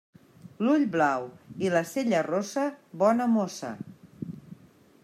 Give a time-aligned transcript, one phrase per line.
[0.67, 1.27] L'ull blau
[1.65, 2.65] i la cella rossa,
[3.05, 3.73] bona mossa.